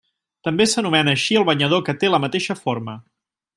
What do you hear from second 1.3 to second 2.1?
el banyador que